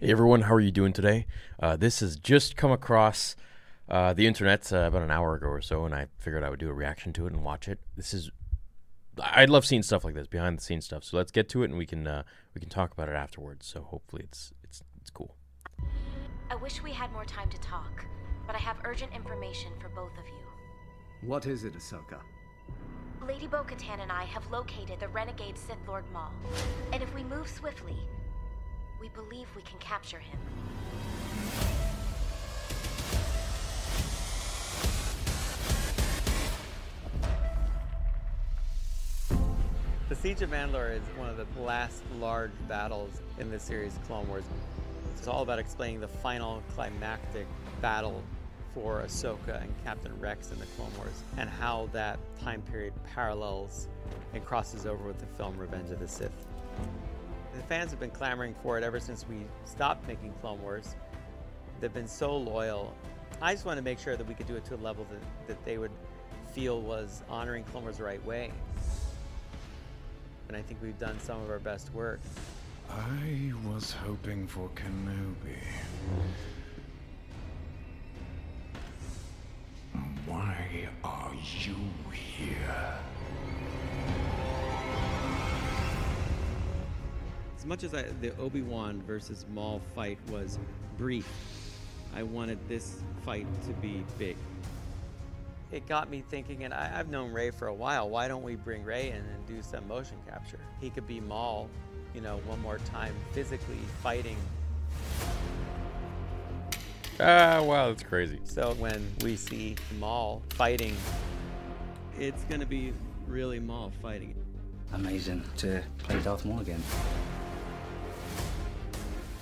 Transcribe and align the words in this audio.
Hey 0.00 0.12
everyone, 0.12 0.42
how 0.42 0.54
are 0.54 0.60
you 0.60 0.70
doing 0.70 0.92
today? 0.92 1.26
Uh, 1.60 1.74
this 1.74 1.98
has 1.98 2.14
just 2.14 2.54
come 2.54 2.70
across 2.70 3.34
uh, 3.88 4.12
the 4.12 4.28
internet 4.28 4.72
uh, 4.72 4.84
about 4.86 5.02
an 5.02 5.10
hour 5.10 5.34
ago 5.34 5.48
or 5.48 5.60
so, 5.60 5.84
and 5.84 5.92
I 5.92 6.06
figured 6.20 6.44
I 6.44 6.50
would 6.50 6.60
do 6.60 6.68
a 6.68 6.72
reaction 6.72 7.12
to 7.14 7.26
it 7.26 7.32
and 7.32 7.42
watch 7.42 7.66
it. 7.66 7.80
This 7.96 8.14
is, 8.14 8.30
I 9.20 9.46
love 9.46 9.66
seeing 9.66 9.82
stuff 9.82 10.04
like 10.04 10.14
this, 10.14 10.28
behind 10.28 10.56
the 10.56 10.62
scenes 10.62 10.84
stuff. 10.84 11.02
So 11.02 11.16
let's 11.16 11.32
get 11.32 11.48
to 11.48 11.64
it, 11.64 11.70
and 11.70 11.76
we 11.76 11.84
can 11.84 12.06
uh, 12.06 12.22
we 12.54 12.60
can 12.60 12.70
talk 12.70 12.92
about 12.92 13.08
it 13.08 13.16
afterwards. 13.16 13.66
So 13.66 13.82
hopefully 13.82 14.22
it's 14.22 14.52
it's 14.62 14.84
it's 15.00 15.10
cool. 15.10 15.34
I 16.48 16.54
wish 16.54 16.80
we 16.80 16.92
had 16.92 17.10
more 17.12 17.24
time 17.24 17.50
to 17.50 17.58
talk, 17.58 18.04
but 18.46 18.54
I 18.54 18.60
have 18.60 18.76
urgent 18.84 19.12
information 19.12 19.72
for 19.80 19.88
both 19.88 20.16
of 20.16 20.28
you. 20.28 21.28
What 21.28 21.44
is 21.46 21.64
it, 21.64 21.74
Ahsoka? 21.74 22.20
Lady 23.26 23.48
Bo 23.48 23.64
Katan 23.64 24.00
and 24.00 24.12
I 24.12 24.26
have 24.26 24.48
located 24.52 25.00
the 25.00 25.08
renegade 25.08 25.58
Sith 25.58 25.76
Lord 25.88 26.04
Maul, 26.12 26.30
and 26.92 27.02
if 27.02 27.12
we 27.16 27.24
move 27.24 27.48
swiftly, 27.48 27.96
we 29.00 29.08
believe 29.10 29.46
we 29.54 29.62
can 29.62 29.78
capture 29.78 30.18
him. 30.18 30.38
The 40.08 40.14
Siege 40.14 40.42
of 40.42 40.50
Mandalore 40.50 40.96
is 40.96 41.02
one 41.16 41.28
of 41.28 41.36
the 41.36 41.60
last 41.60 42.02
large 42.18 42.50
battles 42.66 43.20
in 43.38 43.50
the 43.50 43.60
series 43.60 43.92
Clone 44.06 44.26
Wars. 44.28 44.44
It's 45.16 45.28
all 45.28 45.42
about 45.42 45.58
explaining 45.58 46.00
the 46.00 46.08
final 46.08 46.62
climactic 46.74 47.46
battle 47.82 48.22
for 48.72 49.02
Ahsoka 49.02 49.62
and 49.62 49.72
Captain 49.84 50.18
Rex 50.18 50.50
in 50.50 50.58
the 50.58 50.66
Clone 50.76 50.92
Wars 50.96 51.22
and 51.36 51.48
how 51.48 51.90
that 51.92 52.18
time 52.40 52.62
period 52.62 52.94
parallels 53.14 53.86
and 54.32 54.44
crosses 54.44 54.86
over 54.86 55.04
with 55.04 55.18
the 55.18 55.26
film 55.26 55.58
Revenge 55.58 55.90
of 55.90 56.00
the 56.00 56.08
Sith. 56.08 56.32
The 57.58 57.64
fans 57.64 57.90
have 57.90 57.98
been 57.98 58.10
clamoring 58.10 58.54
for 58.62 58.78
it 58.78 58.84
ever 58.84 59.00
since 59.00 59.26
we 59.28 59.44
stopped 59.64 60.06
making 60.06 60.32
Clone 60.34 60.62
Wars. 60.62 60.94
They've 61.80 61.92
been 61.92 62.06
so 62.06 62.36
loyal. 62.36 62.94
I 63.42 63.52
just 63.52 63.66
want 63.66 63.78
to 63.78 63.82
make 63.82 63.98
sure 63.98 64.16
that 64.16 64.24
we 64.24 64.34
could 64.34 64.46
do 64.46 64.54
it 64.54 64.64
to 64.66 64.76
a 64.76 64.78
level 64.78 65.04
that, 65.10 65.48
that 65.48 65.64
they 65.64 65.76
would 65.76 65.90
feel 66.52 66.80
was 66.80 67.24
honoring 67.28 67.64
Clone 67.64 67.82
Wars 67.82 67.96
the 67.96 68.04
right 68.04 68.24
way. 68.24 68.52
And 70.46 70.56
I 70.56 70.62
think 70.62 70.80
we've 70.80 71.00
done 71.00 71.18
some 71.18 71.42
of 71.42 71.50
our 71.50 71.58
best 71.58 71.92
work. 71.92 72.20
I 72.88 73.52
was 73.66 73.90
hoping 73.90 74.46
for 74.46 74.70
Kenobi. 74.76 75.58
Why 80.26 80.88
are 81.02 81.34
you 81.34 81.74
here? 82.12 82.98
Much 87.68 87.84
as 87.84 87.92
I, 87.92 88.04
the 88.22 88.34
Obi 88.38 88.62
Wan 88.62 89.02
versus 89.06 89.44
Maul 89.52 89.82
fight 89.94 90.18
was 90.30 90.58
brief, 90.96 91.28
I 92.16 92.22
wanted 92.22 92.58
this 92.66 93.02
fight 93.26 93.46
to 93.66 93.72
be 93.74 94.02
big. 94.18 94.38
It 95.70 95.86
got 95.86 96.08
me 96.08 96.24
thinking, 96.30 96.64
and 96.64 96.72
I, 96.72 96.90
I've 96.94 97.10
known 97.10 97.30
Ray 97.30 97.50
for 97.50 97.66
a 97.66 97.74
while. 97.74 98.08
Why 98.08 98.26
don't 98.26 98.42
we 98.42 98.56
bring 98.56 98.84
Ray 98.84 99.10
in 99.10 99.16
and 99.16 99.46
do 99.46 99.60
some 99.60 99.86
motion 99.86 100.16
capture? 100.26 100.58
He 100.80 100.88
could 100.88 101.06
be 101.06 101.20
Maul, 101.20 101.68
you 102.14 102.22
know, 102.22 102.38
one 102.46 102.58
more 102.62 102.78
time, 102.78 103.14
physically 103.32 103.76
fighting. 104.02 104.38
Ah, 107.20 107.60
wow, 107.60 107.88
that's 107.88 108.02
crazy. 108.02 108.40
So 108.44 108.72
when 108.78 109.06
we 109.22 109.36
see 109.36 109.76
Maul 109.98 110.40
fighting, 110.54 110.96
it's 112.18 112.44
going 112.44 112.60
to 112.60 112.66
be 112.66 112.94
really 113.26 113.60
Maul 113.60 113.92
fighting. 114.00 114.34
Amazing 114.94 115.44
to 115.58 115.82
play 115.98 116.18
Darth 116.20 116.46
Maul 116.46 116.60
again. 116.60 116.82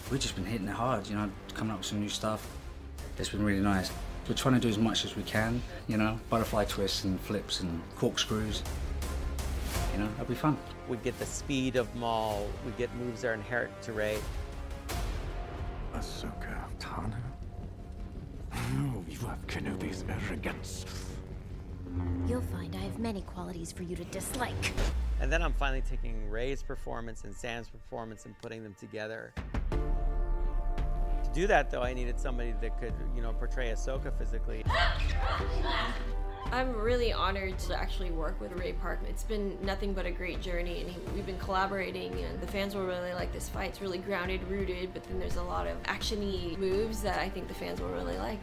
We've 0.09 0.21
just 0.21 0.37
been 0.37 0.45
hitting 0.45 0.69
it 0.69 0.73
hard, 0.73 1.09
you 1.09 1.17
know, 1.17 1.29
coming 1.55 1.73
up 1.73 1.79
with 1.79 1.87
some 1.87 2.01
new 2.01 2.09
stuff. 2.09 2.47
It's 3.19 3.31
been 3.31 3.45
really 3.45 3.61
nice. 3.61 3.91
We're 4.29 4.37
trying 4.37 4.55
to 4.55 4.61
do 4.61 4.69
as 4.69 4.79
much 4.79 5.05
as 5.05 5.17
we 5.17 5.25
can, 5.25 5.61
you 5.89 5.97
know, 5.97 6.21
butterfly 6.31 6.67
twists 6.67 7.03
and 7.03 7.21
flips 7.21 7.61
and 7.61 7.83
corkscrews. 7.97 8.63
You 9.93 10.01
know, 10.01 10.09
that'll 10.11 10.27
be 10.27 10.35
fun. 10.35 10.57
We 10.89 10.97
get 10.99 11.19
the 11.19 11.27
speed 11.27 11.75
of 11.75 11.93
Maul. 11.97 12.49
We 12.65 12.71
get 12.73 12.95
moves 12.95 13.23
that 13.23 13.29
are 13.29 13.35
inherent 13.35 13.83
to 13.83 13.93
Ray. 13.93 14.19
Ahsoka 15.93 16.57
Tano? 16.79 17.17
Oh, 18.53 19.05
you 19.09 19.19
have 19.27 19.45
Kenobi's 19.49 20.05
arrogance. 20.09 20.87
You'll 22.29 22.43
find 22.43 22.77
I 22.77 22.81
have 22.81 22.99
many 23.01 23.23
qualities 23.23 23.73
for 23.73 23.83
you 23.83 23.97
to 23.97 24.05
dislike. 24.05 24.73
And 25.21 25.33
then 25.33 25.43
I'm 25.43 25.55
finally 25.55 25.83
taking 25.89 26.29
Ray's 26.31 26.63
performance 26.63 27.25
and 27.25 27.35
Sam's 27.35 27.69
performance 27.69 28.27
and 28.27 28.39
putting 28.41 28.63
them 28.63 28.77
together. 28.79 29.33
To 31.37 31.43
do 31.43 31.47
that, 31.49 31.71
though, 31.71 31.83
I 31.83 31.93
needed 31.93 32.19
somebody 32.19 32.55
that 32.63 32.81
could, 32.81 32.95
you 33.15 33.21
know, 33.21 33.31
portray 33.35 33.69
Ahsoka 33.69 34.11
physically. 34.17 34.65
I'm 36.51 36.75
really 36.75 37.13
honored 37.13 37.59
to 37.59 37.79
actually 37.79 38.11
work 38.11 38.41
with 38.41 38.53
Ray 38.53 38.73
Park. 38.73 39.01
It's 39.07 39.23
been 39.23 39.59
nothing 39.63 39.93
but 39.93 40.07
a 40.07 40.11
great 40.11 40.41
journey, 40.41 40.81
and 40.81 40.89
he, 40.89 40.99
we've 41.15 41.27
been 41.27 41.37
collaborating, 41.37 42.25
and 42.25 42.41
the 42.41 42.47
fans 42.47 42.75
will 42.75 42.87
really 42.87 43.13
like 43.13 43.35
this 43.35 43.51
fight. 43.51 43.69
It's 43.69 43.83
really 43.83 43.99
grounded, 43.99 44.49
rooted, 44.49 44.95
but 44.95 45.05
then 45.05 45.19
there's 45.19 45.37
a 45.37 45.43
lot 45.43 45.67
of 45.67 45.77
actiony 45.83 46.57
moves 46.57 47.03
that 47.03 47.19
I 47.19 47.29
think 47.29 47.49
the 47.49 47.55
fans 47.55 47.83
will 47.83 47.91
really 47.91 48.17
like. 48.17 48.41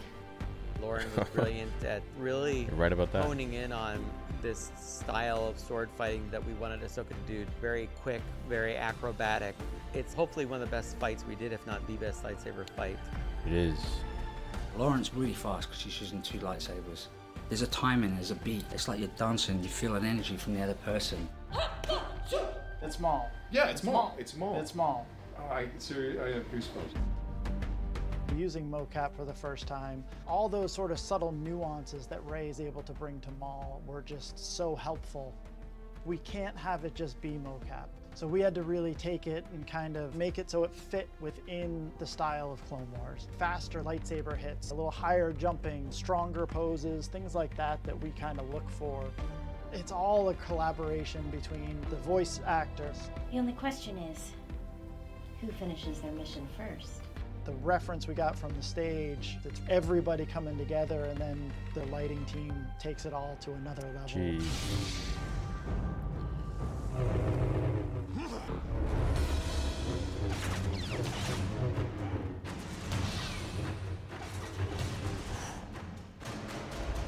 Lauren 0.80 1.08
was 1.18 1.28
brilliant 1.30 1.72
at 1.84 2.04
really 2.20 2.66
You're 2.66 2.76
right 2.76 2.94
about 2.94 3.12
that. 3.14 3.26
honing 3.26 3.54
in 3.54 3.72
on 3.72 4.06
this 4.44 4.72
style 4.76 5.48
of 5.48 5.58
sword 5.58 5.90
fighting 5.98 6.30
that 6.30 6.46
we 6.46 6.54
wanted 6.54 6.82
Ahsoka 6.82 7.08
to 7.08 7.16
do. 7.28 7.46
Very 7.60 7.90
quick, 8.04 8.22
very 8.48 8.76
acrobatic. 8.76 9.56
It's 9.96 10.14
hopefully 10.14 10.46
one 10.46 10.62
of 10.62 10.70
the 10.70 10.76
best 10.76 10.98
fights 10.98 11.26
we 11.28 11.36
did, 11.36 11.54
if 11.54 11.66
not 11.66 11.86
the 11.88 11.96
best 11.96 12.24
lightsaber 12.24 12.70
fight. 12.72 13.00
It 13.48 13.54
is. 13.54 13.80
Lauren's 14.78 15.14
really 15.14 15.34
fast 15.34 15.70
because 15.70 15.82
she's 15.82 16.00
using 16.00 16.22
two 16.22 16.40
lightsabers. 16.40 17.08
There's 17.50 17.62
a 17.62 17.68
timing, 17.68 18.16
there's 18.16 18.32
a 18.32 18.36
beat. 18.36 18.66
It's 18.72 18.88
like 18.88 19.00
you're 19.00 19.10
dancing, 19.18 19.64
you 19.64 19.70
feel 19.70 19.96
an 19.96 20.06
energy 20.06 20.38
from 20.38 20.56
the 20.56 20.62
other 20.62 20.74
person. 20.76 21.28
It's 22.82 23.00
Maul. 23.00 23.30
Yeah, 23.52 23.70
it's 23.70 23.84
Maul. 23.84 24.16
It's 24.20 24.36
Maul. 24.36 24.60
It's 24.60 24.76
Maul. 24.76 25.08
Oh, 25.40 25.54
I, 25.54 25.68
sir, 25.78 26.22
I 26.26 26.36
have 26.36 26.52
goosebumps. 26.52 26.98
Using 28.38 28.70
mocap 28.70 29.16
for 29.16 29.26
the 29.26 29.34
first 29.34 29.68
time, 29.68 30.04
all 30.28 30.50
those 30.50 30.72
sort 30.72 30.92
of 30.92 31.00
subtle 31.00 31.32
nuances 31.32 32.08
that 32.08 32.26
Ray 32.30 32.50
is 32.50 32.60
able 32.60 32.82
to 32.84 32.94
bring 32.94 33.20
to 33.22 33.32
Maul 33.40 33.82
were 33.86 34.02
just 34.02 34.38
so 34.38 34.76
helpful 34.76 35.34
we 36.06 36.18
can't 36.20 36.58
have 36.58 36.86
it 36.86 36.96
just 36.96 37.20
be 37.22 37.40
mocap. 37.44 37.88
So 38.16 38.28
we 38.28 38.42
had 38.42 38.54
to 38.56 38.62
really 38.62 38.94
take 38.94 39.26
it 39.26 39.44
and 39.54 39.66
kind 39.66 39.98
of 39.98 40.16
make 40.16 40.38
it 40.38 40.50
so 40.50 40.64
it 40.64 40.74
fit 40.74 41.10
within 41.20 41.92
the 41.98 42.06
style 42.06 42.52
of 42.52 42.64
Clone 42.68 42.88
Wars. 43.00 43.28
Faster 43.40 43.82
lightsaber 43.82 44.38
hits, 44.38 44.70
a 44.70 44.76
little 44.76 44.92
higher 44.92 45.34
jumping, 45.34 45.90
stronger 45.92 46.46
poses, 46.46 47.08
things 47.08 47.34
like 47.34 47.56
that 47.58 47.84
that 47.84 48.00
we 48.04 48.12
kind 48.12 48.40
of 48.40 48.54
look 48.54 48.70
for. 48.70 49.10
It's 49.72 49.92
all 49.92 50.30
a 50.30 50.36
collaboration 50.36 51.24
between 51.32 51.80
the 51.90 51.96
voice 51.96 52.40
actors. 52.46 53.10
The 53.32 53.40
only 53.40 53.54
question 53.54 53.98
is, 53.98 54.32
who 55.42 55.52
finishes 55.54 56.00
their 56.02 56.12
mission 56.12 56.48
first? 56.56 57.03
The 57.46 57.52
reference 57.62 58.08
we 58.08 58.14
got 58.14 58.38
from 58.38 58.54
the 58.54 58.64
stage, 58.64 59.38
it's 59.44 59.60
everybody 59.70 60.26
coming 60.26 60.58
together 60.58 61.04
and 61.06 61.18
then 61.18 61.52
the 61.74 61.86
lighting 61.88 62.24
team 62.26 62.54
takes 62.80 63.06
it 63.06 63.14
all 63.14 63.38
to 63.42 63.52
another 63.52 63.84
level. 63.88 64.08
Jeez. 64.08 64.46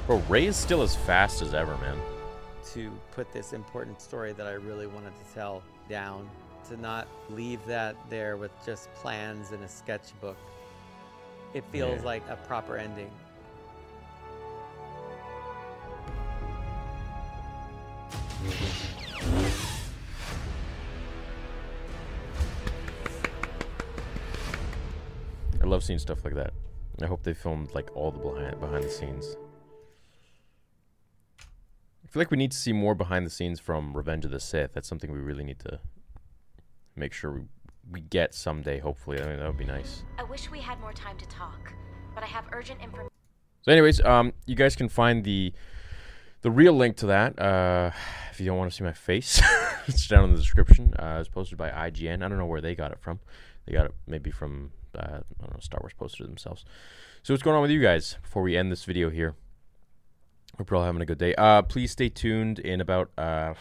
Bro, 0.05 0.17
Ray 0.29 0.47
is 0.47 0.57
still 0.57 0.81
as 0.81 0.95
fast 0.95 1.41
as 1.41 1.53
ever, 1.53 1.77
man. 1.77 1.97
To 2.73 2.91
put 3.11 3.31
this 3.31 3.53
important 3.53 4.01
story 4.01 4.33
that 4.33 4.45
I 4.45 4.51
really 4.51 4.85
wanted 4.85 5.13
to 5.15 5.33
tell 5.33 5.63
down, 5.89 6.29
to 6.69 6.77
not 6.77 7.07
leave 7.29 7.65
that 7.65 7.95
there 8.09 8.37
with 8.37 8.51
just 8.65 8.93
plans 8.95 9.51
and 9.51 9.63
a 9.63 9.67
sketchbook. 9.67 10.37
It 11.53 11.63
feels 11.71 11.99
Yeah. 11.99 12.05
like 12.05 12.23
a 12.29 12.35
proper 12.35 12.77
ending. 12.77 13.11
I 25.61 25.65
love 25.65 25.83
seeing 25.83 25.99
stuff 25.99 26.23
like 26.23 26.35
that. 26.35 26.53
I 27.01 27.07
hope 27.07 27.23
they 27.23 27.33
filmed 27.33 27.73
like 27.73 27.89
all 27.95 28.11
the 28.11 28.19
behind 28.19 28.59
behind 28.59 28.83
the 28.83 28.89
scenes. 28.89 29.35
I 31.39 32.07
feel 32.07 32.21
like 32.21 32.31
we 32.31 32.37
need 32.37 32.51
to 32.51 32.57
see 32.57 32.71
more 32.71 32.95
behind 32.95 33.25
the 33.25 33.29
scenes 33.29 33.59
from 33.59 33.95
Revenge 33.95 34.25
of 34.25 34.31
the 34.31 34.39
Sith. 34.39 34.73
That's 34.73 34.87
something 34.87 35.11
we 35.11 35.19
really 35.19 35.43
need 35.43 35.59
to 35.59 35.79
make 36.95 37.13
sure 37.13 37.31
we, 37.31 37.41
we 37.91 38.01
get 38.01 38.33
someday. 38.33 38.79
Hopefully, 38.79 39.21
I 39.21 39.27
mean, 39.27 39.39
that 39.39 39.47
would 39.47 39.57
be 39.57 39.65
nice. 39.65 40.03
I 40.17 40.23
wish 40.23 40.49
we 40.49 40.59
had 40.59 40.79
more 40.79 40.93
time 40.93 41.17
to 41.17 41.27
talk, 41.27 41.73
but 42.13 42.23
I 42.23 42.27
have 42.27 42.45
urgent 42.51 42.81
information. 42.81 43.09
So, 43.61 43.71
anyways, 43.71 44.03
um, 44.05 44.33
you 44.45 44.55
guys 44.55 44.75
can 44.75 44.89
find 44.89 45.23
the 45.23 45.53
the 46.41 46.51
real 46.51 46.73
link 46.73 46.95
to 46.97 47.07
that 47.07 47.39
uh, 47.39 47.91
if 48.31 48.39
you 48.39 48.45
don't 48.45 48.57
want 48.57 48.69
to 48.69 48.77
see 48.77 48.83
my 48.83 48.93
face. 48.93 49.41
it's 49.87 50.07
down 50.07 50.25
in 50.25 50.31
the 50.31 50.37
description. 50.37 50.93
Uh, 50.93 51.17
it's 51.19 51.29
posted 51.29 51.57
by 51.57 51.69
IGN. 51.69 52.23
I 52.23 52.27
don't 52.27 52.37
know 52.37 52.45
where 52.45 52.61
they 52.61 52.75
got 52.75 52.91
it 52.91 52.99
from. 52.99 53.19
They 53.65 53.73
got 53.73 53.85
it 53.85 53.93
maybe 54.05 54.29
from 54.29 54.71
uh, 54.95 55.01
I 55.01 55.41
don't 55.41 55.53
know. 55.53 55.59
Star 55.59 55.79
Wars 55.81 55.93
posted 55.97 56.25
it 56.25 56.27
themselves. 56.27 56.63
So 57.23 57.33
what's 57.33 57.41
going 57.41 57.55
on 57.55 57.63
with 57.63 57.71
you 57.71 57.81
guys 57.81 58.17
before 58.21 58.43
we 58.43 58.55
end 58.55 58.71
this 58.71 58.85
video 58.85 59.09
here? 59.09 59.35
Hope 60.57 60.69
you're 60.69 60.77
all 60.77 60.85
having 60.85 61.01
a 61.01 61.05
good 61.05 61.17
day. 61.17 61.35
Uh, 61.35 61.63
please 61.63 61.91
stay 61.91 62.07
tuned. 62.07 62.59
In 62.59 62.79
about 62.79 63.09
uh, 63.17 63.55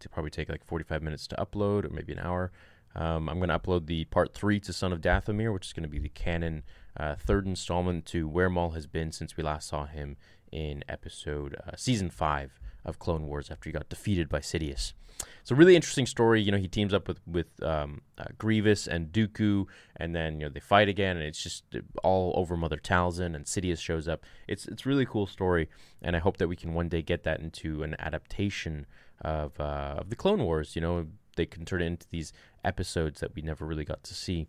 to 0.00 0.08
probably 0.08 0.30
take 0.30 0.48
like 0.48 0.64
45 0.64 1.02
minutes 1.02 1.26
to 1.28 1.36
upload, 1.36 1.84
or 1.84 1.90
maybe 1.90 2.12
an 2.12 2.18
hour. 2.18 2.52
Um, 2.94 3.28
I'm 3.28 3.38
going 3.38 3.48
to 3.48 3.58
upload 3.58 3.86
the 3.86 4.04
part 4.06 4.34
three 4.34 4.60
to 4.60 4.72
Son 4.72 4.92
of 4.92 5.00
Dathomir, 5.00 5.52
which 5.52 5.66
is 5.66 5.72
going 5.72 5.82
to 5.84 5.88
be 5.88 5.98
the 5.98 6.08
canon 6.08 6.62
uh, 6.96 7.16
third 7.16 7.46
installment 7.46 8.06
to 8.06 8.28
where 8.28 8.48
Maul 8.48 8.70
has 8.70 8.86
been 8.86 9.10
since 9.12 9.36
we 9.36 9.42
last 9.42 9.68
saw 9.68 9.86
him 9.86 10.16
in 10.52 10.84
episode 10.88 11.56
uh, 11.66 11.72
season 11.76 12.10
five 12.10 12.60
of 12.84 12.98
Clone 12.98 13.26
Wars 13.26 13.50
after 13.50 13.68
he 13.68 13.72
got 13.72 13.88
defeated 13.88 14.28
by 14.28 14.38
Sidious. 14.38 14.92
It's 15.40 15.50
a 15.50 15.54
really 15.54 15.76
interesting 15.76 16.06
story. 16.06 16.42
You 16.42 16.52
know, 16.52 16.58
he 16.58 16.68
teams 16.68 16.94
up 16.94 17.06
with 17.06 17.20
with 17.26 17.62
um, 17.62 18.02
uh, 18.18 18.24
Grievous 18.36 18.86
and 18.86 19.12
Dooku, 19.12 19.66
and 19.96 20.14
then 20.14 20.40
you 20.40 20.46
know 20.46 20.52
they 20.52 20.60
fight 20.60 20.88
again, 20.88 21.16
and 21.16 21.24
it's 21.24 21.42
just 21.42 21.64
all 22.02 22.32
over 22.36 22.56
Mother 22.56 22.78
Talzin, 22.78 23.34
and 23.36 23.44
Sidious 23.44 23.78
shows 23.78 24.08
up. 24.08 24.24
It's 24.48 24.66
it's 24.66 24.86
really 24.86 25.06
cool 25.06 25.26
story, 25.26 25.68
and 26.02 26.16
I 26.16 26.18
hope 26.18 26.38
that 26.38 26.48
we 26.48 26.56
can 26.56 26.74
one 26.74 26.88
day 26.88 27.02
get 27.02 27.22
that 27.24 27.40
into 27.40 27.82
an 27.82 27.94
adaptation 27.98 28.86
of 29.20 29.58
uh, 29.60 29.96
of 29.98 30.10
the 30.10 30.16
Clone 30.16 30.42
Wars. 30.42 30.74
You 30.74 30.82
know, 30.82 31.06
they 31.34 31.46
can 31.46 31.64
turn 31.64 31.82
into 31.82 32.06
these 32.10 32.32
episodes 32.64 33.20
that 33.20 33.34
we 33.34 33.42
never 33.42 33.64
really 33.66 33.84
got 33.84 34.02
to 34.04 34.14
see. 34.14 34.46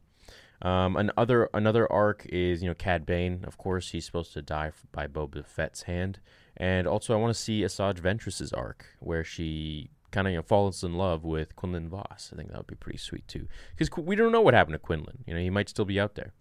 Um, 0.61 0.95
another 0.95 1.49
another 1.53 1.91
arc 1.91 2.25
is 2.27 2.63
you 2.63 2.69
know 2.69 2.75
Cad 2.75 3.05
Bane. 3.05 3.43
Of 3.45 3.57
course, 3.57 3.91
he's 3.91 4.05
supposed 4.05 4.33
to 4.33 4.41
die 4.41 4.71
by 4.91 5.07
Boba 5.07 5.45
Fett's 5.45 5.83
hand, 5.83 6.19
and 6.55 6.87
also 6.87 7.13
I 7.13 7.17
want 7.17 7.35
to 7.35 7.39
see 7.39 7.61
Asajj 7.61 7.99
Ventress's 7.99 8.53
arc 8.53 8.85
where 8.99 9.23
she 9.23 9.89
kind 10.11 10.27
of 10.27 10.31
you 10.31 10.37
know 10.37 10.43
falls 10.43 10.83
in 10.83 10.93
love 10.93 11.23
with 11.23 11.55
Quinlan 11.55 11.89
Vos. 11.89 12.31
I 12.31 12.37
think 12.37 12.49
that 12.49 12.57
would 12.57 12.67
be 12.67 12.75
pretty 12.75 12.97
sweet 12.97 13.27
too, 13.27 13.47
because 13.71 13.89
Qu- 13.89 14.01
we 14.01 14.15
don't 14.15 14.31
know 14.31 14.41
what 14.41 14.53
happened 14.53 14.75
to 14.75 14.79
Quinlan. 14.79 15.23
You 15.27 15.33
know, 15.33 15.41
he 15.41 15.49
might 15.49 15.69
still 15.69 15.85
be 15.85 15.99
out 15.99 16.15
there. 16.15 16.33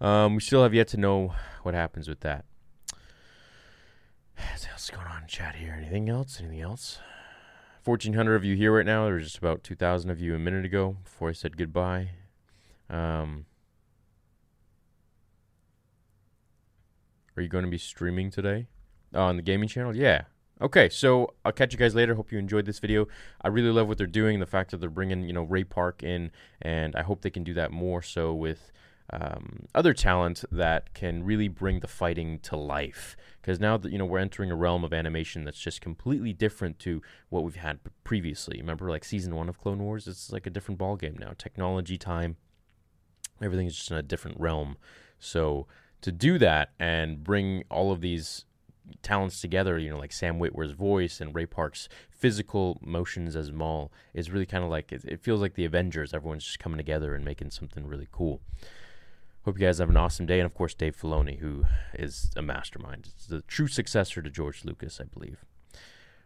Um, 0.00 0.34
we 0.34 0.40
still 0.40 0.62
have 0.62 0.74
yet 0.74 0.88
to 0.88 0.96
know 0.96 1.34
what 1.62 1.74
happens 1.74 2.08
with 2.08 2.20
that. 2.20 2.44
What 4.36 4.68
else 4.70 4.84
is 4.84 4.90
going 4.90 5.06
on 5.06 5.22
in 5.22 5.28
chat 5.28 5.54
here? 5.54 5.74
Anything 5.78 6.08
else? 6.08 6.40
Anything 6.40 6.60
else? 6.60 6.98
1,400 7.86 8.34
of 8.34 8.44
you 8.44 8.56
here 8.56 8.76
right 8.76 8.84
now. 8.84 9.04
There's 9.04 9.22
just 9.22 9.38
about 9.38 9.62
2,000 9.62 10.10
of 10.10 10.20
you 10.20 10.34
a 10.34 10.40
minute 10.40 10.64
ago 10.64 10.96
before 11.04 11.28
I 11.28 11.32
said 11.32 11.56
goodbye. 11.56 12.10
Um, 12.90 13.46
are 17.36 17.42
you 17.42 17.48
going 17.48 17.64
to 17.64 17.70
be 17.70 17.78
streaming 17.78 18.32
today 18.32 18.66
on 19.14 19.36
the 19.36 19.42
gaming 19.42 19.68
channel? 19.68 19.94
Yeah. 19.94 20.22
Okay, 20.60 20.88
so 20.88 21.34
I'll 21.44 21.52
catch 21.52 21.72
you 21.72 21.78
guys 21.78 21.94
later. 21.94 22.16
Hope 22.16 22.32
you 22.32 22.38
enjoyed 22.38 22.66
this 22.66 22.80
video. 22.80 23.06
I 23.40 23.48
really 23.48 23.70
love 23.70 23.86
what 23.86 23.98
they're 23.98 24.06
doing. 24.08 24.40
The 24.40 24.46
fact 24.46 24.72
that 24.72 24.78
they're 24.78 24.90
bringing 24.90 25.22
you 25.22 25.34
know 25.34 25.42
Ray 25.42 25.64
Park 25.64 26.02
in, 26.02 26.32
and 26.62 26.96
I 26.96 27.02
hope 27.02 27.20
they 27.20 27.30
can 27.30 27.44
do 27.44 27.54
that 27.54 27.70
more 27.70 28.02
so 28.02 28.34
with 28.34 28.72
um, 29.10 29.66
other 29.74 29.94
talent 29.94 30.44
that 30.50 30.94
can 30.94 31.22
really 31.24 31.48
bring 31.48 31.80
the 31.80 31.88
fighting 31.88 32.38
to 32.40 32.56
life. 32.56 33.16
Because 33.40 33.60
now 33.60 33.76
that 33.76 33.92
you 33.92 33.98
know 33.98 34.04
we're 34.04 34.18
entering 34.18 34.50
a 34.50 34.56
realm 34.56 34.84
of 34.84 34.92
animation 34.92 35.44
that's 35.44 35.60
just 35.60 35.80
completely 35.80 36.32
different 36.32 36.78
to 36.80 37.02
what 37.28 37.44
we've 37.44 37.56
had 37.56 37.78
previously. 38.04 38.58
Remember, 38.58 38.90
like 38.90 39.04
season 39.04 39.34
one 39.34 39.48
of 39.48 39.58
Clone 39.58 39.78
Wars, 39.78 40.06
it's 40.08 40.32
like 40.32 40.46
a 40.46 40.50
different 40.50 40.78
ball 40.78 40.96
game 40.96 41.16
now. 41.18 41.32
Technology, 41.38 41.96
time, 41.96 42.36
everything 43.40 43.66
is 43.66 43.76
just 43.76 43.90
in 43.90 43.96
a 43.96 44.02
different 44.02 44.38
realm. 44.40 44.76
So 45.18 45.66
to 46.02 46.12
do 46.12 46.38
that 46.38 46.72
and 46.78 47.22
bring 47.22 47.64
all 47.70 47.92
of 47.92 48.00
these 48.00 48.44
talents 49.02 49.40
together, 49.40 49.78
you 49.78 49.90
know, 49.90 49.98
like 49.98 50.12
Sam 50.12 50.38
Witwer's 50.38 50.72
voice 50.72 51.20
and 51.20 51.34
Ray 51.34 51.46
Park's 51.46 51.88
physical 52.10 52.78
motions 52.80 53.36
as 53.36 53.52
Maul, 53.52 53.92
is 54.14 54.30
really 54.30 54.46
kind 54.46 54.64
of 54.64 54.70
like 54.70 54.92
it, 54.92 55.04
it 55.04 55.20
feels 55.20 55.40
like 55.40 55.54
the 55.54 55.64
Avengers. 55.64 56.14
Everyone's 56.14 56.44
just 56.44 56.58
coming 56.58 56.78
together 56.78 57.14
and 57.14 57.24
making 57.24 57.50
something 57.50 57.86
really 57.86 58.08
cool. 58.10 58.40
Hope 59.46 59.60
you 59.60 59.66
guys 59.66 59.78
have 59.78 59.90
an 59.90 59.96
awesome 59.96 60.26
day, 60.26 60.40
and 60.40 60.46
of 60.46 60.54
course 60.54 60.74
Dave 60.74 60.96
Filoni, 61.00 61.38
who 61.38 61.62
is 61.94 62.32
a 62.34 62.42
mastermind. 62.42 63.10
It's 63.14 63.28
the 63.28 63.42
true 63.42 63.68
successor 63.68 64.20
to 64.20 64.28
George 64.28 64.64
Lucas, 64.64 65.00
I 65.00 65.04
believe. 65.04 65.44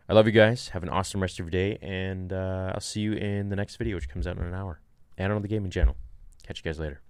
I 0.08 0.14
love 0.14 0.24
you 0.24 0.32
guys. 0.32 0.68
Have 0.68 0.82
an 0.82 0.88
awesome 0.88 1.20
rest 1.20 1.38
of 1.38 1.44
your 1.44 1.50
day, 1.50 1.76
and 1.82 2.32
uh, 2.32 2.72
I'll 2.72 2.80
see 2.80 3.02
you 3.02 3.12
in 3.12 3.50
the 3.50 3.56
next 3.56 3.76
video, 3.76 3.96
which 3.96 4.08
comes 4.08 4.26
out 4.26 4.38
in 4.38 4.42
an 4.42 4.54
hour, 4.54 4.80
and 5.18 5.34
on 5.34 5.42
the 5.42 5.48
gaming 5.48 5.70
channel. 5.70 5.96
Catch 6.46 6.60
you 6.60 6.70
guys 6.70 6.80
later. 6.80 7.02